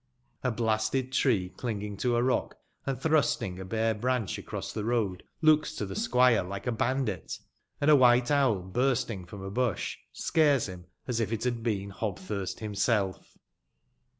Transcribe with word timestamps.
A 0.43 0.49
blasted 0.49 1.11
tree 1.11 1.49
clinging 1.49 1.95
to 1.97 2.15
a 2.15 2.23
rock, 2.23 2.57
and 2.87 2.97
tbrusting 2.99 3.59
a 3.59 3.65
bare 3.65 3.93
brancb 3.93 4.35
across 4.39 4.73
tbe 4.73 4.83
road 4.85 5.21
looks 5.43 5.75
to 5.75 5.85
tbe 5.85 5.95
squire 5.95 6.41
like 6.41 6.65
a 6.65 6.71
bandit; 6.71 7.37
and 7.79 7.91
a 7.91 7.95
wbite 7.95 8.31
owl 8.31 8.63
bursting 8.63 9.25
from 9.25 9.43
a 9.43 9.51
busb, 9.51 9.97
scares 10.11 10.65
bim 10.65 10.87
as 11.07 11.19
if 11.19 11.31
it 11.31 11.43
bad 11.43 11.61
been 11.61 11.91
Hobtbürsi 11.91 12.57
bimself. 12.61 13.37